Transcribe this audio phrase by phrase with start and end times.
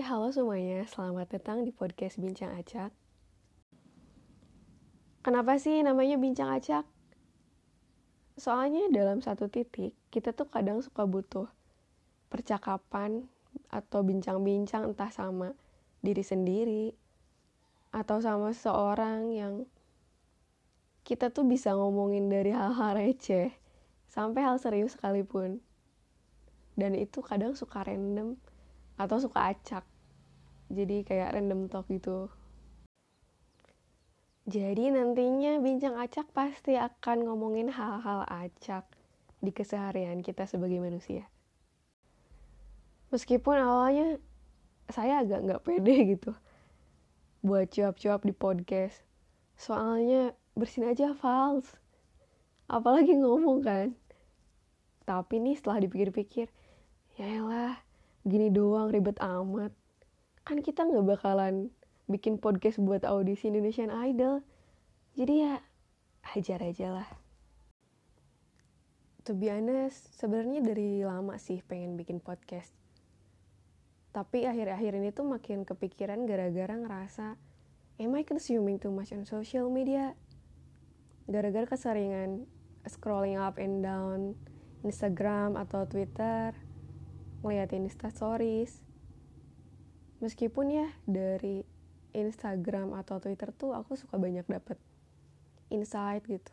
[0.00, 2.88] Halo semuanya, selamat datang di podcast Bincang Acak.
[5.20, 6.88] Kenapa sih namanya Bincang Acak?
[8.40, 11.52] Soalnya dalam satu titik, kita tuh kadang suka butuh
[12.32, 13.28] percakapan
[13.68, 15.52] atau bincang-bincang entah sama
[16.00, 16.96] diri sendiri
[17.92, 19.68] atau sama seseorang yang
[21.04, 23.52] kita tuh bisa ngomongin dari hal-hal receh
[24.08, 25.60] sampai hal serius sekalipun.
[26.72, 28.40] Dan itu kadang suka random
[29.00, 29.84] atau suka acak.
[30.68, 32.28] Jadi kayak random talk gitu.
[34.44, 38.84] Jadi nantinya bincang acak pasti akan ngomongin hal-hal acak
[39.40, 41.24] di keseharian kita sebagai manusia.
[43.08, 44.20] Meskipun awalnya
[44.92, 46.32] saya agak nggak pede gitu
[47.40, 49.00] buat cuap-cuap di podcast.
[49.56, 51.72] Soalnya bersin aja fals.
[52.68, 53.96] Apalagi ngomong kan.
[55.08, 56.52] Tapi nih setelah dipikir-pikir
[57.18, 57.76] ya lah
[58.24, 59.72] gini doang ribet amat.
[60.44, 61.72] Kan kita nggak bakalan
[62.10, 64.44] bikin podcast buat audisi Indonesian Idol.
[65.16, 65.62] Jadi ya
[66.26, 67.08] hajar aja lah.
[69.24, 72.72] To be honest sebenarnya dari lama sih pengen bikin podcast.
[74.10, 77.38] Tapi akhir-akhir ini tuh makin kepikiran gara-gara ngerasa
[78.00, 80.18] am I consuming too much on social media?
[81.30, 82.48] Gara-gara keseringan
[82.90, 84.34] scrolling up and down
[84.82, 86.56] Instagram atau Twitter
[87.40, 88.84] ngeliatin Insta Stories.
[90.20, 91.64] Meskipun ya dari
[92.12, 94.76] Instagram atau Twitter tuh aku suka banyak dapet
[95.72, 96.52] insight gitu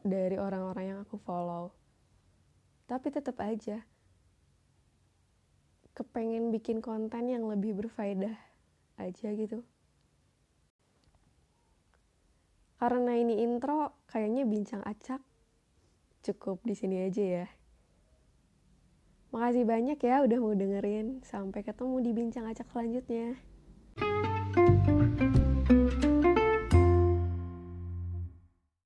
[0.00, 1.76] dari orang-orang yang aku follow.
[2.88, 3.84] Tapi tetap aja
[5.92, 8.36] kepengen bikin konten yang lebih berfaedah
[8.96, 9.60] aja gitu.
[12.76, 15.20] Karena ini intro kayaknya bincang acak.
[16.24, 17.46] Cukup di sini aja ya
[19.36, 21.20] Makasih banyak ya udah mau dengerin.
[21.20, 23.36] Sampai ketemu di bincang acak selanjutnya.